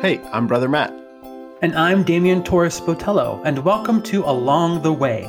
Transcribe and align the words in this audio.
Hey, 0.00 0.20
I'm 0.32 0.46
Brother 0.46 0.68
Matt. 0.68 0.94
And 1.60 1.74
I'm 1.74 2.04
Damian 2.04 2.44
Torres 2.44 2.80
Botello, 2.80 3.42
and 3.44 3.58
welcome 3.64 4.00
to 4.04 4.22
Along 4.22 4.80
the 4.82 4.92
Way. 4.92 5.22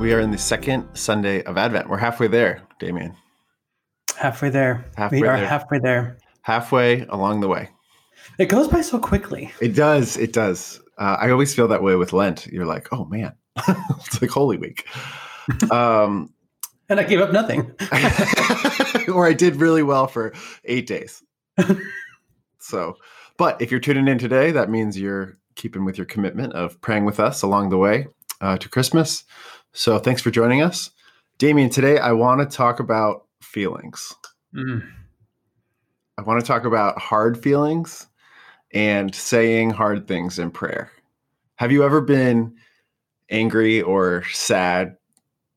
We 0.00 0.14
are 0.14 0.20
in 0.20 0.30
the 0.30 0.38
second 0.38 0.88
Sunday 0.94 1.42
of 1.42 1.58
Advent. 1.58 1.90
We're 1.90 1.98
halfway 1.98 2.28
there, 2.28 2.62
Damian. 2.80 3.14
Halfway 4.16 4.48
there. 4.48 4.86
Halfway 4.96 5.20
we 5.20 5.28
are 5.28 5.36
there. 5.36 5.46
halfway 5.46 5.80
there. 5.80 6.16
Halfway 6.40 7.02
along 7.02 7.40
the 7.42 7.48
way. 7.48 7.68
It 8.38 8.46
goes 8.46 8.68
by 8.68 8.80
so 8.80 8.98
quickly. 8.98 9.52
It 9.60 9.74
does. 9.74 10.16
It 10.16 10.32
does. 10.32 10.80
Uh, 10.98 11.16
I 11.20 11.30
always 11.30 11.54
feel 11.54 11.68
that 11.68 11.82
way 11.82 11.96
with 11.96 12.12
Lent. 12.12 12.46
You're 12.46 12.66
like, 12.66 12.92
oh 12.92 13.04
man, 13.06 13.34
it's 13.68 14.20
like 14.20 14.30
Holy 14.30 14.58
Week. 14.58 14.86
Um, 15.70 16.32
And 16.88 17.00
I 17.00 17.04
gave 17.04 17.20
up 17.20 17.32
nothing. 17.32 17.72
or 19.12 19.26
I 19.26 19.32
did 19.32 19.56
really 19.56 19.82
well 19.82 20.06
for 20.06 20.34
eight 20.64 20.86
days. 20.86 21.22
so, 22.58 22.96
but 23.38 23.60
if 23.62 23.70
you're 23.70 23.80
tuning 23.80 24.08
in 24.08 24.18
today, 24.18 24.50
that 24.52 24.70
means 24.70 24.98
you're 24.98 25.38
keeping 25.54 25.84
with 25.84 25.96
your 25.96 26.04
commitment 26.04 26.52
of 26.52 26.80
praying 26.80 27.04
with 27.04 27.20
us 27.20 27.42
along 27.42 27.70
the 27.70 27.78
way 27.78 28.06
uh, 28.40 28.58
to 28.58 28.68
Christmas. 28.68 29.24
So, 29.72 29.98
thanks 29.98 30.20
for 30.20 30.30
joining 30.30 30.62
us. 30.62 30.90
Damian, 31.38 31.70
today 31.70 31.98
I 31.98 32.12
want 32.12 32.40
to 32.40 32.56
talk 32.56 32.80
about 32.80 33.26
feelings. 33.40 34.14
Mm. 34.54 34.86
I 36.18 36.22
want 36.22 36.40
to 36.40 36.46
talk 36.46 36.64
about 36.64 36.98
hard 36.98 37.42
feelings 37.42 38.06
and 38.74 39.14
saying 39.14 39.70
hard 39.70 40.06
things 40.06 40.38
in 40.38 40.50
prayer. 40.50 40.90
Have 41.56 41.72
you 41.72 41.84
ever 41.84 42.00
been 42.00 42.54
angry 43.30 43.80
or 43.80 44.24
sad 44.32 44.96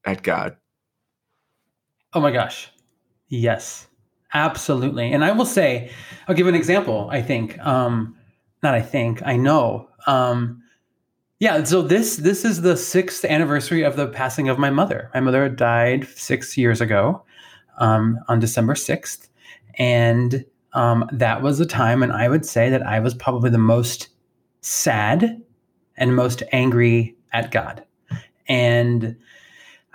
at 0.05 0.21
God? 0.21 0.55
Oh 2.13 2.21
my 2.21 2.31
gosh. 2.31 2.71
Yes, 3.27 3.87
absolutely. 4.33 5.11
And 5.11 5.25
I 5.25 5.31
will 5.31 5.45
say, 5.45 5.91
I'll 6.27 6.35
give 6.35 6.47
an 6.47 6.55
example. 6.55 7.09
I 7.11 7.21
think, 7.21 7.59
um, 7.59 8.15
not 8.63 8.75
I 8.75 8.81
think, 8.81 9.21
I 9.25 9.35
know. 9.35 9.89
Um, 10.05 10.61
yeah. 11.39 11.63
So 11.63 11.81
this 11.81 12.17
this 12.17 12.45
is 12.45 12.61
the 12.61 12.77
sixth 12.77 13.25
anniversary 13.25 13.83
of 13.83 13.95
the 13.95 14.07
passing 14.07 14.49
of 14.49 14.57
my 14.57 14.69
mother. 14.69 15.11
My 15.13 15.19
mother 15.19 15.49
died 15.49 16.07
six 16.07 16.57
years 16.57 16.81
ago, 16.81 17.23
um, 17.77 18.17
on 18.27 18.39
December 18.39 18.73
sixth, 18.73 19.29
and 19.77 20.45
um, 20.73 21.07
that 21.11 21.41
was 21.41 21.59
a 21.59 21.65
time 21.65 22.01
when 22.01 22.11
I 22.11 22.27
would 22.29 22.45
say 22.45 22.69
that 22.69 22.85
I 22.85 22.99
was 22.99 23.13
probably 23.13 23.49
the 23.49 23.57
most 23.57 24.09
sad 24.61 25.41
and 25.95 26.15
most 26.15 26.43
angry 26.51 27.15
at 27.33 27.51
God, 27.51 27.83
and 28.47 29.17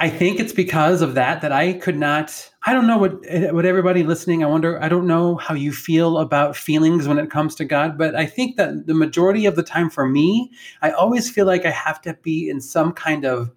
I 0.02 0.10
think 0.10 0.40
it's 0.40 0.52
because 0.52 1.00
of 1.00 1.14
that 1.14 1.42
that 1.42 1.52
I 1.52 1.74
could 1.74 1.96
not. 1.96 2.50
I 2.66 2.72
don't 2.72 2.88
know 2.88 2.98
what 2.98 3.20
what 3.54 3.64
everybody 3.64 4.02
listening. 4.02 4.42
I 4.42 4.48
wonder. 4.48 4.82
I 4.82 4.88
don't 4.88 5.06
know 5.06 5.36
how 5.36 5.54
you 5.54 5.72
feel 5.72 6.18
about 6.18 6.56
feelings 6.56 7.06
when 7.06 7.20
it 7.20 7.30
comes 7.30 7.54
to 7.56 7.64
God, 7.64 7.96
but 7.96 8.16
I 8.16 8.26
think 8.26 8.56
that 8.56 8.88
the 8.88 8.94
majority 8.94 9.46
of 9.46 9.54
the 9.54 9.62
time 9.62 9.90
for 9.90 10.08
me, 10.08 10.50
I 10.82 10.90
always 10.90 11.30
feel 11.30 11.46
like 11.46 11.64
I 11.64 11.70
have 11.70 12.00
to 12.02 12.14
be 12.22 12.50
in 12.50 12.60
some 12.60 12.92
kind 12.92 13.24
of 13.24 13.52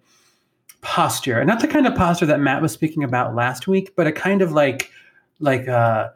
posture, 0.82 1.40
and 1.40 1.48
not 1.48 1.58
the 1.58 1.66
kind 1.66 1.84
of 1.84 1.96
posture 1.96 2.26
that 2.26 2.38
Matt 2.38 2.62
was 2.62 2.70
speaking 2.70 3.02
about 3.02 3.34
last 3.34 3.66
week, 3.66 3.94
but 3.96 4.06
a 4.06 4.12
kind 4.12 4.40
of 4.40 4.52
like 4.52 4.92
like 5.40 5.66
uh 5.66 6.10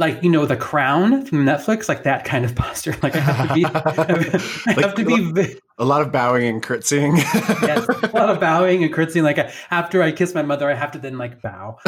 like 0.00 0.22
you 0.22 0.30
know 0.30 0.46
the 0.46 0.56
crown 0.56 1.24
from 1.24 1.44
netflix 1.44 1.88
like 1.88 2.02
that 2.02 2.24
kind 2.24 2.44
of 2.44 2.54
posture 2.56 2.96
like 3.02 3.14
i 3.14 3.20
have 3.20 3.48
to 3.48 3.54
be 3.54 3.64
i 3.66 4.80
have 4.80 4.94
to 4.94 5.04
be 5.04 5.60
A 5.78 5.84
lot 5.84 6.02
of 6.02 6.12
bowing 6.12 6.46
and 6.46 6.62
curtsying. 6.62 7.16
yes, 7.16 7.88
a 8.02 8.10
lot 8.12 8.28
of 8.28 8.38
bowing 8.38 8.84
and 8.84 8.92
curtsying. 8.92 9.24
Like 9.24 9.38
after 9.70 10.02
I 10.02 10.12
kiss 10.12 10.34
my 10.34 10.42
mother, 10.42 10.70
I 10.70 10.74
have 10.74 10.90
to 10.92 10.98
then 10.98 11.16
like 11.16 11.40
bow. 11.40 11.78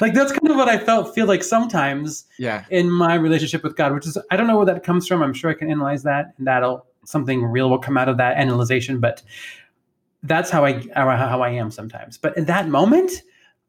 like 0.00 0.12
that's 0.12 0.32
kind 0.32 0.50
of 0.50 0.56
what 0.56 0.68
I 0.68 0.78
felt 0.78 1.14
feel 1.14 1.26
like 1.26 1.44
sometimes 1.44 2.24
yeah. 2.40 2.64
in 2.70 2.90
my 2.90 3.14
relationship 3.14 3.62
with 3.62 3.76
God, 3.76 3.92
which 3.94 4.04
is 4.08 4.18
I 4.32 4.36
don't 4.36 4.48
know 4.48 4.56
where 4.56 4.66
that 4.66 4.82
comes 4.82 5.06
from. 5.06 5.22
I'm 5.22 5.32
sure 5.32 5.48
I 5.48 5.54
can 5.54 5.70
analyze 5.70 6.02
that, 6.02 6.34
and 6.38 6.46
that'll 6.48 6.84
something 7.04 7.44
real 7.44 7.70
will 7.70 7.78
come 7.78 7.96
out 7.96 8.08
of 8.08 8.16
that 8.16 8.36
analyzation. 8.36 8.98
But 8.98 9.22
that's 10.24 10.50
how 10.50 10.64
I 10.64 10.84
how 10.96 11.40
I 11.40 11.50
am 11.50 11.70
sometimes. 11.70 12.18
But 12.18 12.36
in 12.36 12.46
that 12.46 12.68
moment, 12.68 13.12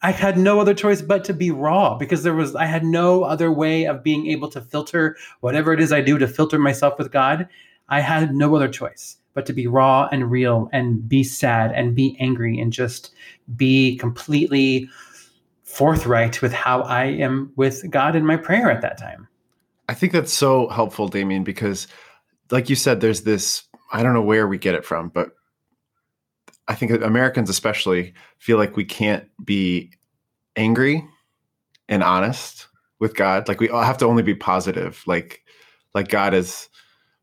I 0.03 0.11
had 0.11 0.37
no 0.37 0.59
other 0.59 0.73
choice 0.73 1.01
but 1.01 1.23
to 1.25 1.33
be 1.33 1.49
raw 1.49 1.97
because 1.97 2.23
there 2.23 2.33
was 2.33 2.55
I 2.55 2.65
had 2.65 2.83
no 2.83 3.23
other 3.23 3.51
way 3.51 3.85
of 3.85 4.03
being 4.03 4.27
able 4.27 4.49
to 4.49 4.59
filter 4.59 5.15
whatever 5.39 5.71
it 5.71 5.79
is 5.79 5.93
I 5.93 6.01
do 6.01 6.17
to 6.17 6.27
filter 6.27 6.59
myself 6.59 6.99
with 6.99 7.11
God. 7.11 7.47
I 7.87 8.01
had 8.01 8.35
no 8.35 8.53
other 8.55 8.67
choice 8.67 9.17
but 9.33 9.45
to 9.45 9.53
be 9.53 9.65
raw 9.65 10.09
and 10.11 10.29
real 10.29 10.69
and 10.73 11.07
be 11.07 11.23
sad 11.23 11.71
and 11.71 11.95
be 11.95 12.17
angry 12.19 12.59
and 12.59 12.71
just 12.71 13.13
be 13.55 13.95
completely 13.97 14.89
forthright 15.63 16.41
with 16.41 16.53
how 16.53 16.81
I 16.81 17.05
am 17.05 17.53
with 17.55 17.89
God 17.89 18.15
in 18.15 18.25
my 18.25 18.35
prayer 18.35 18.69
at 18.69 18.81
that 18.81 18.97
time. 18.97 19.27
I 19.89 19.93
think 19.93 20.11
that's 20.11 20.33
so 20.33 20.67
helpful, 20.67 21.07
Damian, 21.07 21.43
because 21.43 21.87
like 22.51 22.69
you 22.69 22.75
said, 22.75 22.99
there's 22.99 23.21
this, 23.21 23.63
I 23.91 24.03
don't 24.03 24.13
know 24.13 24.21
where 24.21 24.47
we 24.47 24.57
get 24.57 24.75
it 24.75 24.85
from, 24.85 25.09
but 25.09 25.31
I 26.67 26.75
think 26.75 26.91
Americans 26.91 27.49
especially 27.49 28.13
feel 28.37 28.57
like 28.57 28.77
we 28.77 28.85
can't 28.85 29.29
be 29.43 29.91
angry 30.55 31.05
and 31.89 32.03
honest 32.03 32.67
with 32.99 33.15
God. 33.15 33.47
Like 33.47 33.59
we 33.59 33.69
all 33.69 33.83
have 33.83 33.97
to 33.99 34.05
only 34.05 34.23
be 34.23 34.35
positive. 34.35 35.03
Like 35.05 35.43
like 35.93 36.07
God 36.07 36.33
is, 36.33 36.69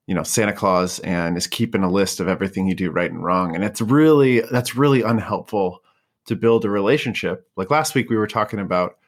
you 0.06 0.14
know, 0.14 0.22
Santa 0.22 0.52
Claus 0.52 0.98
and 1.00 1.36
is 1.36 1.46
keeping 1.46 1.82
a 1.82 1.90
list 1.90 2.20
of 2.20 2.28
everything 2.28 2.66
you 2.66 2.74
do 2.74 2.90
right 2.90 3.10
and 3.10 3.24
wrong. 3.24 3.54
And 3.54 3.64
it's 3.64 3.80
really 3.80 4.40
that's 4.40 4.76
really 4.76 5.02
unhelpful 5.02 5.80
to 6.26 6.36
build 6.36 6.64
a 6.64 6.70
relationship. 6.70 7.48
Like 7.56 7.70
last 7.70 7.94
week 7.94 8.10
we 8.10 8.16
were 8.16 8.26
talking 8.26 8.60
about 8.60 8.98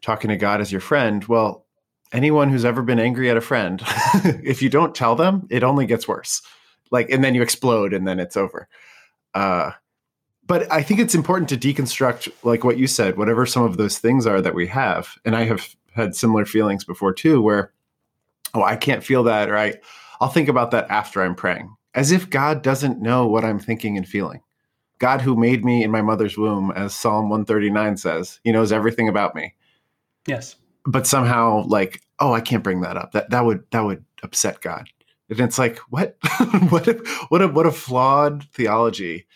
talking 0.00 0.30
to 0.30 0.36
God 0.36 0.60
as 0.60 0.72
your 0.72 0.80
friend. 0.80 1.24
Well, 1.26 1.66
anyone 2.12 2.50
who's 2.50 2.64
ever 2.64 2.82
been 2.82 2.98
angry 2.98 3.30
at 3.30 3.36
a 3.36 3.42
friend, 3.42 3.82
if 4.42 4.62
you 4.62 4.70
don't 4.70 4.94
tell 4.94 5.14
them, 5.14 5.46
it 5.50 5.62
only 5.62 5.86
gets 5.86 6.08
worse. 6.08 6.42
Like 6.90 7.10
and 7.10 7.22
then 7.22 7.34
you 7.34 7.42
explode 7.42 7.92
and 7.92 8.08
then 8.08 8.18
it's 8.18 8.36
over. 8.36 8.68
Uh 9.34 9.72
but 10.46 10.70
I 10.70 10.82
think 10.82 11.00
it's 11.00 11.14
important 11.14 11.48
to 11.50 11.56
deconstruct, 11.56 12.30
like 12.42 12.64
what 12.64 12.76
you 12.76 12.86
said, 12.86 13.16
whatever 13.16 13.46
some 13.46 13.64
of 13.64 13.76
those 13.76 13.98
things 13.98 14.26
are 14.26 14.40
that 14.40 14.54
we 14.54 14.66
have. 14.66 15.16
And 15.24 15.34
I 15.34 15.44
have 15.44 15.74
had 15.94 16.14
similar 16.14 16.44
feelings 16.44 16.84
before 16.84 17.14
too, 17.14 17.40
where, 17.40 17.72
oh, 18.52 18.62
I 18.62 18.76
can't 18.76 19.04
feel 19.04 19.22
that, 19.24 19.48
or 19.48 19.56
I, 19.56 19.74
I'll 20.20 20.28
think 20.28 20.48
about 20.48 20.70
that 20.72 20.90
after 20.90 21.22
I'm 21.22 21.34
praying, 21.34 21.74
as 21.94 22.12
if 22.12 22.28
God 22.28 22.62
doesn't 22.62 23.00
know 23.00 23.26
what 23.26 23.44
I'm 23.44 23.58
thinking 23.58 23.96
and 23.96 24.06
feeling. 24.06 24.42
God, 24.98 25.20
who 25.20 25.34
made 25.34 25.64
me 25.64 25.82
in 25.82 25.90
my 25.90 26.02
mother's 26.02 26.38
womb, 26.38 26.72
as 26.76 26.94
Psalm 26.94 27.28
139 27.28 27.96
says, 27.96 28.40
He 28.44 28.52
knows 28.52 28.70
everything 28.70 29.08
about 29.08 29.34
me. 29.34 29.54
Yes. 30.26 30.56
But 30.86 31.06
somehow, 31.06 31.64
like, 31.66 32.02
oh, 32.20 32.32
I 32.32 32.40
can't 32.40 32.62
bring 32.62 32.82
that 32.82 32.96
up. 32.96 33.12
That 33.12 33.30
that 33.30 33.44
would 33.44 33.64
that 33.70 33.80
would 33.80 34.04
upset 34.22 34.60
God. 34.60 34.88
And 35.38 35.48
it's 35.48 35.58
like, 35.58 35.78
what, 35.90 36.16
what, 36.68 36.88
a, 36.88 36.94
what 37.28 37.42
a 37.42 37.48
what 37.48 37.66
a 37.66 37.72
flawed 37.72 38.44
theology 38.52 39.26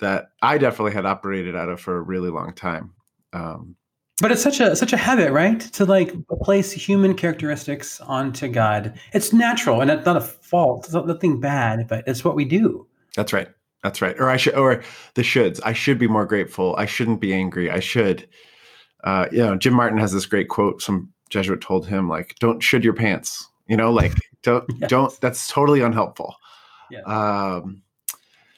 that 0.00 0.30
I 0.42 0.58
definitely 0.58 0.92
had 0.92 1.06
operated 1.06 1.56
out 1.56 1.68
of 1.68 1.80
for 1.80 1.96
a 1.96 2.02
really 2.02 2.30
long 2.30 2.54
time. 2.54 2.94
Um, 3.32 3.76
but 4.20 4.32
it's 4.32 4.42
such 4.42 4.58
a 4.60 4.74
such 4.74 4.92
a 4.92 4.96
habit, 4.96 5.32
right? 5.32 5.60
To 5.60 5.84
like 5.84 6.12
place 6.42 6.72
human 6.72 7.14
characteristics 7.14 8.00
onto 8.00 8.48
God. 8.48 8.98
It's 9.12 9.32
natural 9.32 9.80
and 9.80 9.90
it's 9.90 10.04
not 10.04 10.16
a 10.16 10.20
fault. 10.20 10.86
It's 10.86 10.94
not 10.94 11.06
nothing 11.06 11.40
bad, 11.40 11.86
but 11.86 12.04
it's 12.08 12.24
what 12.24 12.34
we 12.34 12.44
do. 12.44 12.86
That's 13.14 13.32
right. 13.32 13.48
That's 13.82 14.02
right. 14.02 14.18
Or 14.18 14.28
I 14.28 14.36
should, 14.36 14.54
or 14.54 14.82
the 15.14 15.22
shoulds. 15.22 15.60
I 15.64 15.72
should 15.72 15.98
be 15.98 16.08
more 16.08 16.26
grateful. 16.26 16.74
I 16.76 16.86
shouldn't 16.86 17.20
be 17.20 17.32
angry. 17.32 17.70
I 17.70 17.80
should. 17.80 18.28
Uh, 19.04 19.28
you 19.30 19.38
know, 19.38 19.56
Jim 19.56 19.74
Martin 19.74 19.98
has 19.98 20.12
this 20.12 20.26
great 20.26 20.48
quote. 20.48 20.82
Some 20.82 21.12
Jesuit 21.30 21.60
told 21.60 21.86
him, 21.86 22.08
like, 22.08 22.34
"Don't 22.40 22.60
should 22.60 22.82
your 22.82 22.94
pants." 22.94 23.48
You 23.68 23.76
know, 23.76 23.92
like, 23.92 24.14
don't 24.42 24.64
Yes. 24.78 24.90
don't. 24.90 25.20
That's 25.20 25.48
totally 25.48 25.80
unhelpful. 25.80 26.36
Yes. 26.90 27.06
Um, 27.06 27.82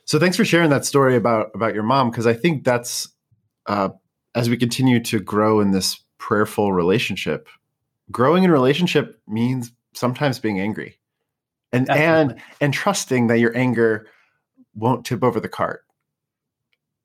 so 0.04 0.18
thanks 0.18 0.36
for 0.36 0.44
sharing 0.44 0.70
that 0.70 0.84
story 0.84 1.16
about 1.16 1.50
about 1.54 1.74
your 1.74 1.82
mom 1.82 2.10
because 2.10 2.26
I 2.26 2.34
think 2.34 2.64
that's 2.64 3.08
uh, 3.66 3.90
as 4.34 4.48
we 4.50 4.56
continue 4.56 5.00
to 5.04 5.20
grow 5.20 5.60
in 5.60 5.70
this 5.70 6.00
prayerful 6.18 6.72
relationship. 6.72 7.48
Growing 8.10 8.42
in 8.44 8.50
relationship 8.50 9.20
means 9.28 9.72
sometimes 9.94 10.38
being 10.38 10.58
angry, 10.60 10.98
and 11.72 11.88
and 11.90 12.40
and 12.60 12.74
trusting 12.74 13.28
that 13.28 13.38
your 13.38 13.56
anger 13.56 14.06
won't 14.74 15.04
tip 15.04 15.22
over 15.22 15.38
the 15.40 15.48
cart. 15.48 15.84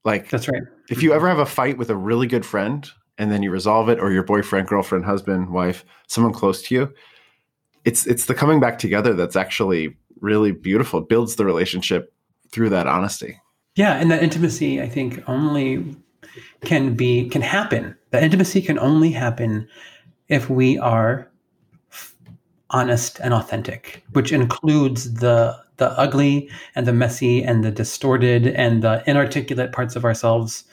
Like 0.04 0.30
That's 0.30 0.48
right. 0.48 0.62
if 0.89 1.01
you 1.01 1.13
ever 1.13 1.27
have 1.27 1.39
a 1.39 1.45
fight 1.45 1.77
with 1.77 1.89
a 1.89 1.95
really 1.95 2.27
good 2.27 2.45
friend 2.45 2.88
and 3.18 3.31
then 3.31 3.42
you 3.42 3.50
resolve 3.50 3.89
it, 3.89 4.00
or 4.00 4.12
your 4.12 4.24
boyfriend, 4.24 4.68
girlfriend, 4.68 5.06
husband, 5.06 5.50
wife, 5.50 5.86
someone 6.07 6.33
close 6.33 6.62
to 6.63 6.75
you, 6.75 6.94
it's 7.86 8.06
it's 8.06 8.26
the 8.26 8.34
coming 8.34 8.60
back 8.60 8.80
together 8.80 9.14
that's 9.14 9.36
actually 9.36 9.96
really 10.20 10.52
beautiful. 10.52 11.00
It 11.00 11.10
builds 11.10 11.36
the 11.36 11.46
relationship 11.46 12.14
through 12.52 12.70
that 12.70 12.88
honesty. 12.88 13.40
Yeah, 13.76 13.96
and 13.96 14.10
that 14.12 14.24
intimacy, 14.24 14.82
I 14.82 14.90
think, 14.90 15.22
only 15.28 15.96
can 16.64 16.96
be 16.96 17.30
can 17.30 17.42
happen. 17.42 17.96
That 18.12 18.24
intimacy 18.24 18.62
can 18.62 18.80
only 18.80 19.12
happen 19.12 19.68
if 20.28 20.50
we 20.50 20.78
are 20.80 21.30
honest 22.72 23.20
and 23.20 23.34
authentic, 23.34 24.04
which 24.14 24.32
includes 24.32 25.16
the 25.16 25.56
the 25.78 25.92
ugly 26.00 26.50
and 26.76 26.88
the 26.88 26.94
messy 26.94 27.44
and 27.44 27.64
the 27.64 27.72
distorted 27.72 28.48
and 28.48 28.82
the 28.82 29.04
inarticulate 29.06 29.74
parts 29.74 29.96
of 29.96 30.06
ourselves. 30.06 30.64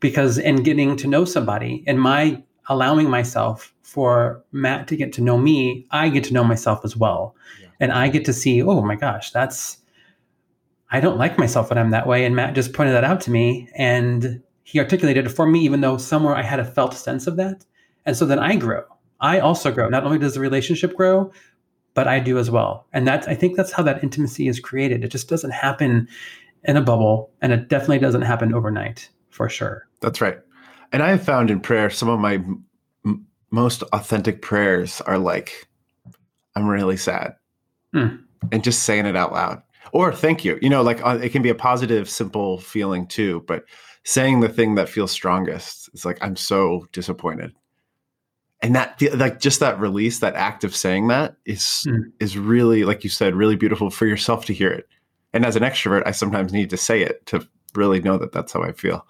Because 0.00 0.38
in 0.38 0.62
getting 0.62 0.96
to 0.96 1.06
know 1.06 1.24
somebody, 1.24 1.82
in 1.86 1.98
my 1.98 2.42
allowing 2.68 3.08
myself 3.10 3.72
for 3.82 4.42
Matt 4.52 4.88
to 4.88 4.96
get 4.96 5.12
to 5.14 5.22
know 5.22 5.38
me, 5.38 5.86
I 5.90 6.08
get 6.08 6.24
to 6.24 6.34
know 6.34 6.44
myself 6.44 6.84
as 6.84 6.96
well. 6.96 7.34
Yeah. 7.60 7.68
And 7.80 7.92
I 7.92 8.08
get 8.08 8.24
to 8.26 8.32
see, 8.32 8.62
oh 8.62 8.82
my 8.82 8.96
gosh, 8.96 9.30
that's 9.30 9.78
I 10.90 11.00
don't 11.00 11.18
like 11.18 11.38
myself 11.38 11.70
when 11.70 11.78
I'm 11.78 11.90
that 11.90 12.06
way. 12.06 12.24
And 12.24 12.36
Matt 12.36 12.54
just 12.54 12.72
pointed 12.72 12.94
that 12.94 13.04
out 13.04 13.20
to 13.22 13.30
me 13.30 13.68
and 13.76 14.42
he 14.62 14.78
articulated 14.78 15.26
it 15.26 15.30
for 15.30 15.46
me, 15.46 15.60
even 15.60 15.80
though 15.80 15.96
somewhere 15.96 16.34
I 16.34 16.42
had 16.42 16.60
a 16.60 16.64
felt 16.64 16.94
sense 16.94 17.26
of 17.26 17.36
that. 17.36 17.64
And 18.04 18.16
so 18.16 18.26
then 18.26 18.38
I 18.38 18.56
grow. 18.56 18.84
I 19.20 19.40
also 19.40 19.72
grow. 19.72 19.88
Not 19.88 20.04
only 20.04 20.18
does 20.18 20.34
the 20.34 20.40
relationship 20.40 20.94
grow, 20.94 21.32
but 21.94 22.06
I 22.06 22.20
do 22.20 22.38
as 22.38 22.50
well. 22.50 22.86
And 22.92 23.06
that's 23.08 23.26
I 23.26 23.34
think 23.34 23.56
that's 23.56 23.72
how 23.72 23.82
that 23.84 24.02
intimacy 24.02 24.48
is 24.48 24.60
created. 24.60 25.02
It 25.02 25.08
just 25.08 25.28
doesn't 25.28 25.52
happen 25.52 26.08
in 26.64 26.76
a 26.76 26.82
bubble, 26.82 27.30
and 27.40 27.52
it 27.52 27.68
definitely 27.68 28.00
doesn't 28.00 28.22
happen 28.22 28.52
overnight 28.52 29.08
for 29.30 29.48
sure. 29.48 29.88
That's 30.00 30.20
right. 30.20 30.38
And 30.92 31.02
I 31.02 31.10
have 31.10 31.24
found 31.24 31.50
in 31.50 31.60
prayer 31.60 31.90
some 31.90 32.08
of 32.08 32.20
my 32.20 32.34
m- 32.34 33.26
most 33.50 33.82
authentic 33.92 34.42
prayers 34.42 35.00
are 35.02 35.18
like, 35.18 35.68
"I'm 36.54 36.66
really 36.66 36.96
sad," 36.96 37.34
mm. 37.94 38.20
and 38.52 38.64
just 38.64 38.82
saying 38.82 39.06
it 39.06 39.16
out 39.16 39.32
loud, 39.32 39.62
or 39.92 40.12
"Thank 40.12 40.44
you." 40.44 40.58
You 40.62 40.70
know, 40.70 40.82
like 40.82 41.04
uh, 41.04 41.18
it 41.22 41.30
can 41.30 41.42
be 41.42 41.50
a 41.50 41.54
positive, 41.54 42.08
simple 42.08 42.58
feeling 42.58 43.06
too, 43.06 43.44
but 43.46 43.64
saying 44.04 44.40
the 44.40 44.48
thing 44.48 44.76
that 44.76 44.88
feels 44.88 45.10
strongest 45.10 45.90
is 45.94 46.04
like, 46.04 46.18
"I'm 46.22 46.36
so 46.36 46.86
disappointed." 46.92 47.52
and 48.62 48.74
that 48.74 49.00
like 49.14 49.38
just 49.38 49.60
that 49.60 49.78
release 49.78 50.20
that 50.20 50.34
act 50.34 50.64
of 50.64 50.74
saying 50.74 51.08
that 51.08 51.36
is 51.44 51.86
mm. 51.86 52.02
is 52.20 52.38
really 52.38 52.84
like 52.84 53.04
you 53.04 53.10
said 53.10 53.34
really 53.34 53.56
beautiful 53.56 53.90
for 53.90 54.06
yourself 54.06 54.44
to 54.44 54.54
hear 54.54 54.70
it 54.70 54.88
and 55.32 55.44
as 55.44 55.56
an 55.56 55.62
extrovert 55.62 56.02
i 56.06 56.10
sometimes 56.10 56.52
need 56.52 56.70
to 56.70 56.76
say 56.76 57.02
it 57.02 57.24
to 57.26 57.46
really 57.74 58.00
know 58.00 58.16
that 58.16 58.32
that's 58.32 58.52
how 58.52 58.62
i 58.62 58.72
feel 58.72 59.06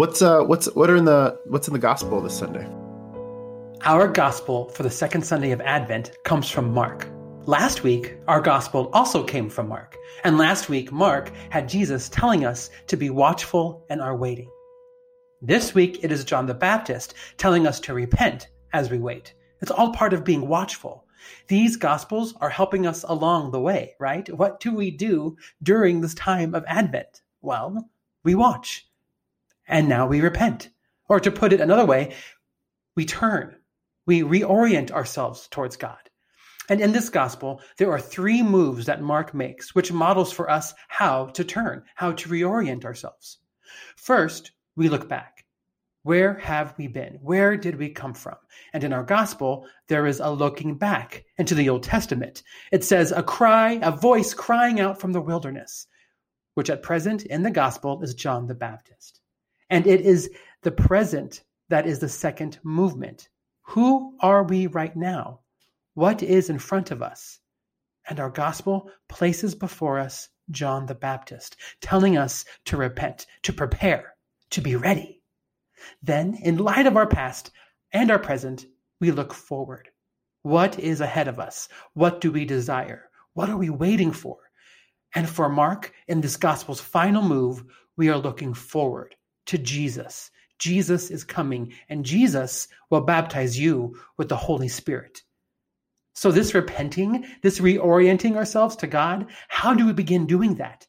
what's 0.00 0.22
uh 0.22 0.42
what's 0.42 0.64
what 0.74 0.88
are 0.88 0.96
in 0.96 1.04
the 1.04 1.38
what's 1.44 1.68
in 1.68 1.74
the 1.74 1.78
gospel 1.78 2.22
this 2.22 2.34
sunday 2.38 2.66
our 3.82 4.08
gospel 4.08 4.70
for 4.70 4.82
the 4.82 4.88
second 4.88 5.20
sunday 5.20 5.50
of 5.50 5.60
advent 5.60 6.16
comes 6.24 6.48
from 6.48 6.72
mark 6.72 7.06
Last 7.46 7.82
week, 7.82 8.18
our 8.28 8.40
gospel 8.40 8.90
also 8.92 9.24
came 9.24 9.48
from 9.48 9.66
Mark. 9.66 9.96
And 10.24 10.36
last 10.36 10.68
week, 10.68 10.92
Mark 10.92 11.32
had 11.48 11.70
Jesus 11.70 12.10
telling 12.10 12.44
us 12.44 12.68
to 12.86 12.98
be 12.98 13.08
watchful 13.08 13.84
and 13.88 14.00
are 14.00 14.14
waiting. 14.14 14.50
This 15.40 15.74
week, 15.74 16.04
it 16.04 16.12
is 16.12 16.22
John 16.22 16.44
the 16.44 16.54
Baptist 16.54 17.14
telling 17.38 17.66
us 17.66 17.80
to 17.80 17.94
repent 17.94 18.48
as 18.74 18.90
we 18.90 18.98
wait. 18.98 19.32
It's 19.62 19.70
all 19.70 19.90
part 19.94 20.12
of 20.12 20.22
being 20.22 20.46
watchful. 20.46 21.06
These 21.48 21.76
gospels 21.78 22.34
are 22.42 22.50
helping 22.50 22.86
us 22.86 23.04
along 23.08 23.50
the 23.50 23.60
way, 23.60 23.94
right? 23.98 24.28
What 24.36 24.60
do 24.60 24.74
we 24.74 24.90
do 24.90 25.36
during 25.62 26.02
this 26.02 26.14
time 26.14 26.54
of 26.54 26.62
Advent? 26.68 27.22
Well, 27.40 27.88
we 28.22 28.34
watch. 28.34 28.89
And 29.70 29.88
now 29.88 30.06
we 30.06 30.20
repent. 30.20 30.68
Or 31.08 31.20
to 31.20 31.30
put 31.30 31.52
it 31.52 31.60
another 31.60 31.86
way, 31.86 32.14
we 32.96 33.06
turn. 33.06 33.56
We 34.04 34.22
reorient 34.22 34.90
ourselves 34.90 35.48
towards 35.48 35.76
God. 35.76 35.98
And 36.68 36.80
in 36.80 36.92
this 36.92 37.08
gospel, 37.08 37.62
there 37.78 37.90
are 37.90 38.00
three 38.00 38.42
moves 38.42 38.86
that 38.86 39.00
Mark 39.00 39.32
makes, 39.32 39.74
which 39.74 39.92
models 39.92 40.32
for 40.32 40.50
us 40.50 40.74
how 40.88 41.26
to 41.26 41.44
turn, 41.44 41.84
how 41.94 42.12
to 42.12 42.28
reorient 42.28 42.84
ourselves. 42.84 43.38
First, 43.96 44.50
we 44.76 44.88
look 44.88 45.08
back. 45.08 45.44
Where 46.02 46.34
have 46.34 46.74
we 46.76 46.88
been? 46.88 47.18
Where 47.22 47.56
did 47.56 47.76
we 47.76 47.90
come 47.90 48.14
from? 48.14 48.36
And 48.72 48.82
in 48.82 48.92
our 48.92 49.04
gospel, 49.04 49.66
there 49.86 50.06
is 50.06 50.18
a 50.18 50.30
looking 50.30 50.74
back 50.74 51.24
into 51.38 51.54
the 51.54 51.68
Old 51.68 51.84
Testament. 51.84 52.42
It 52.72 52.82
says, 52.82 53.12
a 53.12 53.22
cry, 53.22 53.78
a 53.82 53.92
voice 53.92 54.34
crying 54.34 54.80
out 54.80 55.00
from 55.00 55.12
the 55.12 55.20
wilderness, 55.20 55.86
which 56.54 56.70
at 56.70 56.82
present 56.82 57.22
in 57.22 57.42
the 57.42 57.50
gospel 57.50 58.02
is 58.02 58.14
John 58.14 58.46
the 58.46 58.54
Baptist. 58.54 59.20
And 59.70 59.86
it 59.86 60.02
is 60.02 60.30
the 60.62 60.72
present 60.72 61.42
that 61.68 61.86
is 61.86 62.00
the 62.00 62.08
second 62.08 62.58
movement. 62.62 63.28
Who 63.62 64.16
are 64.20 64.42
we 64.42 64.66
right 64.66 64.94
now? 64.94 65.40
what 65.94 66.22
is 66.22 66.48
in 66.48 66.58
front 66.58 66.90
of 66.90 67.02
us. 67.02 67.40
And 68.08 68.18
our 68.18 68.30
gospel 68.30 68.90
places 69.08 69.54
before 69.54 69.98
us 69.98 70.28
John 70.50 70.86
the 70.86 70.94
Baptist, 70.94 71.56
telling 71.80 72.16
us 72.16 72.44
to 72.64 72.76
repent, 72.76 73.26
to 73.42 73.52
prepare, 73.52 74.14
to 74.50 74.60
be 74.60 74.74
ready. 74.74 75.20
Then, 76.02 76.38
in 76.42 76.56
light 76.56 76.86
of 76.86 76.96
our 76.96 77.06
past 77.06 77.50
and 77.92 78.10
our 78.10 78.18
present, 78.18 78.66
we 79.00 79.10
look 79.10 79.32
forward. 79.32 79.90
What 80.42 80.78
is 80.78 81.00
ahead 81.00 81.28
of 81.28 81.38
us? 81.38 81.68
What 81.94 82.20
do 82.20 82.32
we 82.32 82.44
desire? 82.44 83.10
What 83.34 83.50
are 83.50 83.56
we 83.56 83.70
waiting 83.70 84.12
for? 84.12 84.38
And 85.14 85.28
for 85.28 85.48
Mark, 85.48 85.92
in 86.08 86.20
this 86.20 86.36
gospel's 86.36 86.80
final 86.80 87.22
move, 87.22 87.62
we 87.96 88.08
are 88.08 88.18
looking 88.18 88.54
forward 88.54 89.14
to 89.50 89.58
Jesus. 89.58 90.30
Jesus 90.58 91.10
is 91.10 91.24
coming, 91.24 91.72
and 91.88 92.04
Jesus 92.04 92.68
will 92.88 93.00
baptize 93.00 93.58
you 93.58 93.98
with 94.16 94.28
the 94.28 94.36
Holy 94.36 94.68
Spirit. 94.68 95.22
So, 96.14 96.30
this 96.30 96.54
repenting, 96.54 97.26
this 97.42 97.60
reorienting 97.60 98.36
ourselves 98.36 98.76
to 98.76 98.86
God, 98.86 99.26
how 99.48 99.74
do 99.74 99.86
we 99.86 99.92
begin 99.92 100.26
doing 100.26 100.56
that? 100.56 100.86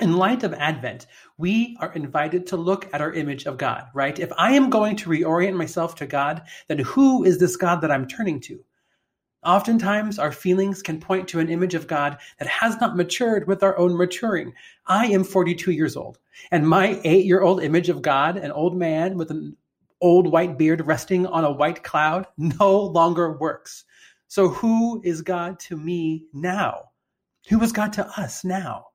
In 0.00 0.16
light 0.16 0.42
of 0.42 0.54
Advent, 0.54 1.06
we 1.38 1.76
are 1.80 1.92
invited 1.92 2.46
to 2.48 2.56
look 2.56 2.92
at 2.92 3.00
our 3.00 3.12
image 3.12 3.46
of 3.46 3.58
God, 3.58 3.84
right? 3.94 4.18
If 4.18 4.32
I 4.36 4.52
am 4.54 4.70
going 4.70 4.96
to 4.96 5.10
reorient 5.10 5.54
myself 5.54 5.94
to 5.96 6.06
God, 6.06 6.42
then 6.68 6.78
who 6.78 7.24
is 7.24 7.38
this 7.38 7.56
God 7.56 7.82
that 7.82 7.90
I'm 7.92 8.08
turning 8.08 8.40
to? 8.40 8.58
Oftentimes, 9.44 10.20
our 10.20 10.30
feelings 10.30 10.82
can 10.82 11.00
point 11.00 11.26
to 11.28 11.40
an 11.40 11.48
image 11.48 11.74
of 11.74 11.88
God 11.88 12.18
that 12.38 12.46
has 12.46 12.80
not 12.80 12.96
matured 12.96 13.48
with 13.48 13.64
our 13.64 13.76
own 13.76 13.96
maturing. 13.96 14.54
I 14.86 15.06
am 15.06 15.24
42 15.24 15.72
years 15.72 15.96
old, 15.96 16.18
and 16.52 16.68
my 16.68 17.00
eight 17.02 17.24
year 17.24 17.42
old 17.42 17.60
image 17.60 17.88
of 17.88 18.02
God, 18.02 18.36
an 18.36 18.52
old 18.52 18.76
man 18.76 19.16
with 19.16 19.32
an 19.32 19.56
old 20.00 20.30
white 20.30 20.58
beard 20.58 20.86
resting 20.86 21.26
on 21.26 21.44
a 21.44 21.50
white 21.50 21.82
cloud, 21.82 22.26
no 22.36 22.80
longer 22.80 23.36
works. 23.36 23.84
So, 24.28 24.48
who 24.48 25.02
is 25.04 25.22
God 25.22 25.58
to 25.60 25.76
me 25.76 26.26
now? 26.32 26.90
Who 27.48 27.60
is 27.62 27.72
God 27.72 27.92
to 27.94 28.06
us 28.18 28.44
now? 28.44 28.86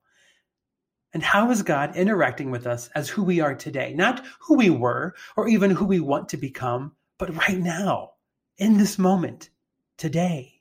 And 1.13 1.23
how 1.23 1.51
is 1.51 1.61
God 1.61 1.95
interacting 1.95 2.51
with 2.51 2.65
us 2.67 2.89
as 2.95 3.09
who 3.09 3.23
we 3.23 3.41
are 3.41 3.53
today? 3.55 3.93
Not 3.93 4.25
who 4.39 4.55
we 4.55 4.69
were 4.69 5.13
or 5.35 5.47
even 5.49 5.71
who 5.71 5.85
we 5.85 5.99
want 5.99 6.29
to 6.29 6.37
become, 6.37 6.93
but 7.17 7.35
right 7.35 7.57
now, 7.57 8.11
in 8.57 8.77
this 8.77 8.97
moment, 8.97 9.49
today. 9.97 10.53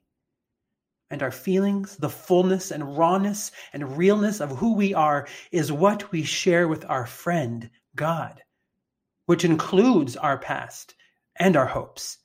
And 1.11 1.23
our 1.23 1.31
feelings, 1.31 1.97
the 1.97 2.09
fullness 2.09 2.71
and 2.73 2.97
rawness 2.99 3.53
and 3.73 3.97
realness 3.97 4.41
of 4.41 4.51
who 4.51 4.75
we 4.75 4.93
are 4.93 5.29
is 5.53 5.71
what 5.71 6.11
we 6.11 6.25
share 6.25 6.67
with 6.67 6.85
our 6.89 7.07
friend, 7.07 7.71
God, 7.95 8.43
which 9.27 9.45
includes 9.45 10.17
our 10.17 10.37
past 10.37 10.95
and 11.37 11.57
our 11.57 11.67
hopes 11.67 12.19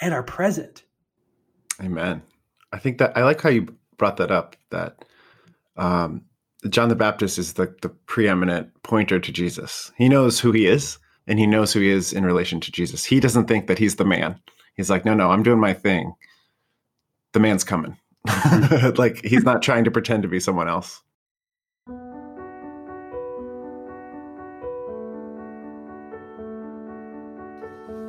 and 0.00 0.14
our 0.14 0.22
present. 0.22 0.84
Amen. 1.82 2.22
I 2.72 2.78
think 2.78 2.98
that 2.98 3.16
I 3.16 3.24
like 3.24 3.40
how 3.40 3.50
you 3.50 3.74
brought 3.96 4.18
that 4.18 4.30
up. 4.30 4.56
That 4.70 5.04
um, 5.76 6.24
John 6.68 6.88
the 6.88 6.94
Baptist 6.94 7.38
is 7.38 7.54
the 7.54 7.74
the 7.82 7.88
preeminent 7.88 8.70
pointer 8.82 9.18
to 9.18 9.32
Jesus. 9.32 9.90
He 9.96 10.08
knows 10.08 10.38
who 10.38 10.52
he 10.52 10.66
is, 10.66 10.98
and 11.26 11.38
he 11.38 11.46
knows 11.46 11.72
who 11.72 11.80
he 11.80 11.88
is 11.88 12.12
in 12.12 12.24
relation 12.24 12.60
to 12.60 12.72
Jesus. 12.72 13.04
He 13.04 13.20
doesn't 13.20 13.46
think 13.46 13.66
that 13.66 13.78
he's 13.78 13.96
the 13.96 14.04
man. 14.04 14.40
He's 14.74 14.90
like, 14.90 15.04
no, 15.04 15.14
no, 15.14 15.30
I'm 15.30 15.42
doing 15.42 15.58
my 15.60 15.72
thing. 15.72 16.14
The 17.32 17.40
man's 17.40 17.64
coming. 17.64 17.96
like 18.96 19.24
he's 19.24 19.44
not 19.44 19.62
trying 19.62 19.84
to 19.84 19.90
pretend 19.90 20.22
to 20.22 20.28
be 20.28 20.40
someone 20.40 20.68
else. 20.68 21.02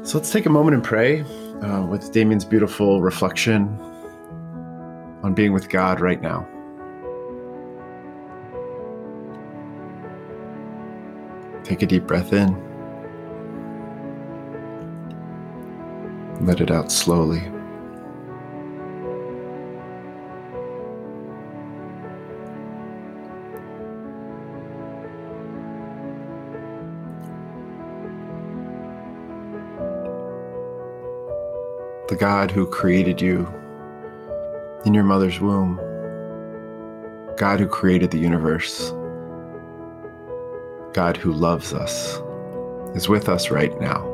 So 0.10 0.18
let's 0.18 0.32
take 0.32 0.46
a 0.46 0.50
moment 0.50 0.74
and 0.74 0.84
pray 0.84 1.22
uh, 1.62 1.86
with 1.86 2.12
Damian's 2.12 2.46
beautiful 2.46 3.02
reflection 3.02 3.68
on 5.22 5.34
being 5.36 5.54
with 5.54 5.70
God 5.70 6.00
right 6.00 6.22
now. 6.22 6.48
Take 11.64 11.84
a 11.84 11.86
deep 11.86 12.08
breath 12.08 12.34
in. 12.34 12.56
Let 16.42 16.62
it 16.62 16.72
out 16.72 16.92
slowly. 16.92 17.44
The 32.10 32.16
God 32.16 32.50
who 32.50 32.66
created 32.66 33.22
you 33.22 33.48
in 34.84 34.96
your 34.96 35.04
mother's 35.04 35.40
womb, 35.40 35.76
God 37.38 37.60
who 37.60 37.68
created 37.68 38.10
the 38.10 38.18
universe, 38.18 38.90
God 40.92 41.18
who 41.18 41.32
loves 41.32 41.72
us 41.72 42.20
is 42.96 43.08
with 43.08 43.30
us 43.30 43.52
right 43.52 43.80
now. 43.80 44.08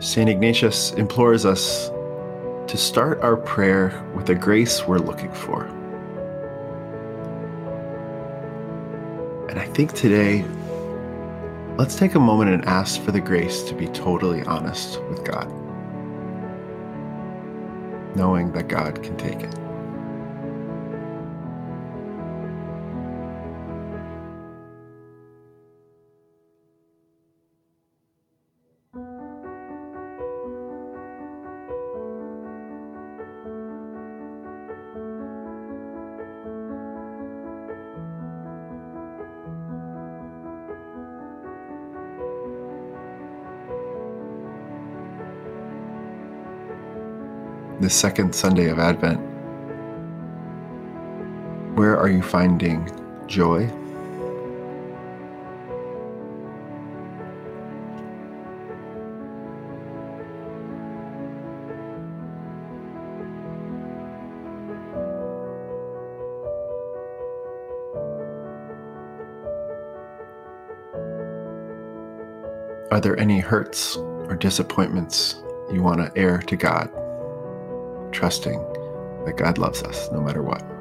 St. 0.00 0.30
Ignatius 0.30 0.92
implores 0.92 1.44
us 1.44 1.90
to 2.66 2.78
start 2.78 3.20
our 3.20 3.36
prayer 3.36 4.02
with 4.14 4.24
the 4.24 4.34
grace 4.34 4.86
we're 4.86 4.96
looking 4.96 5.34
for. 5.34 5.70
And 9.58 9.68
I 9.68 9.74
think 9.74 9.92
today, 9.92 10.44
let's 11.76 11.96
take 11.96 12.14
a 12.14 12.20
moment 12.20 12.52
and 12.52 12.64
ask 12.66 13.02
for 13.02 13.10
the 13.10 13.20
grace 13.20 13.64
to 13.64 13.74
be 13.74 13.88
totally 13.88 14.44
honest 14.44 15.02
with 15.10 15.24
God, 15.24 15.48
knowing 18.14 18.52
that 18.52 18.68
God 18.68 19.02
can 19.02 19.16
take 19.16 19.40
it. 19.40 19.67
The 47.80 47.88
second 47.88 48.34
Sunday 48.34 48.68
of 48.70 48.80
Advent, 48.80 49.20
where 51.76 51.96
are 51.96 52.08
you 52.08 52.22
finding 52.22 52.90
joy? 53.28 53.70
Are 72.90 73.00
there 73.00 73.16
any 73.20 73.38
hurts 73.38 73.96
or 73.96 74.34
disappointments 74.34 75.36
you 75.70 75.84
want 75.84 76.00
to 76.00 76.20
air 76.20 76.38
to 76.38 76.56
God? 76.56 76.97
Trusting 78.18 78.58
that 79.26 79.36
God 79.36 79.58
loves 79.58 79.84
us 79.84 80.10
no 80.10 80.20
matter 80.20 80.42
what. 80.42 80.77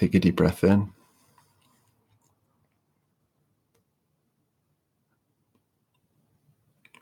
Take 0.00 0.14
a 0.14 0.18
deep 0.18 0.36
breath 0.36 0.64
in. 0.64 0.90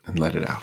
And 0.05 0.19
let 0.19 0.35
it 0.35 0.49
out. 0.49 0.61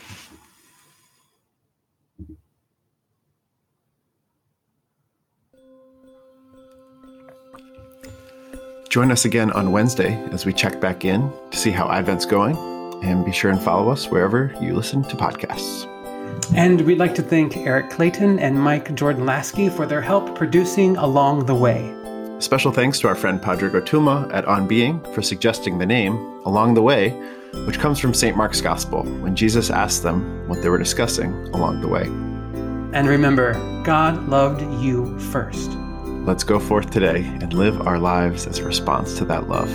Join 8.90 9.10
us 9.10 9.24
again 9.24 9.50
on 9.52 9.72
Wednesday 9.72 10.22
as 10.30 10.44
we 10.44 10.52
check 10.52 10.78
back 10.78 11.06
in 11.06 11.32
to 11.50 11.56
see 11.56 11.70
how 11.70 11.88
Advent's 11.88 12.26
going. 12.26 12.54
And 13.02 13.24
be 13.24 13.32
sure 13.32 13.50
and 13.50 13.62
follow 13.62 13.90
us 13.90 14.10
wherever 14.10 14.54
you 14.60 14.74
listen 14.74 15.02
to 15.04 15.16
podcasts. 15.16 15.86
And 16.54 16.82
we'd 16.82 16.98
like 16.98 17.14
to 17.14 17.22
thank 17.22 17.56
Eric 17.56 17.88
Clayton 17.88 18.38
and 18.40 18.60
Mike 18.60 18.94
Jordan 18.94 19.24
Laskey 19.24 19.74
for 19.74 19.86
their 19.86 20.02
help 20.02 20.36
producing 20.36 20.98
Along 20.98 21.46
the 21.46 21.54
Way. 21.54 21.95
Special 22.38 22.70
thanks 22.70 23.00
to 23.00 23.08
our 23.08 23.14
friend 23.14 23.40
Pádraig 23.40 23.72
Ó 23.72 23.80
Tuama 23.80 24.30
at 24.30 24.44
On 24.44 24.68
Being 24.68 25.00
for 25.14 25.22
suggesting 25.22 25.78
the 25.78 25.86
name 25.86 26.12
Along 26.44 26.74
the 26.74 26.82
Way, 26.82 27.08
which 27.64 27.78
comes 27.78 27.98
from 27.98 28.12
St. 28.12 28.36
Mark's 28.36 28.60
Gospel 28.60 29.04
when 29.22 29.34
Jesus 29.34 29.70
asked 29.70 30.02
them 30.02 30.46
what 30.46 30.60
they 30.60 30.68
were 30.68 30.76
discussing 30.76 31.32
along 31.54 31.80
the 31.80 31.88
way. 31.88 32.02
And 32.92 33.08
remember, 33.08 33.54
God 33.84 34.28
loved 34.28 34.60
you 34.82 35.18
first. 35.18 35.70
Let's 36.26 36.44
go 36.44 36.60
forth 36.60 36.90
today 36.90 37.24
and 37.40 37.54
live 37.54 37.86
our 37.86 37.98
lives 37.98 38.46
as 38.46 38.58
a 38.58 38.64
response 38.64 39.16
to 39.16 39.24
that 39.24 39.48
love. 39.48 39.70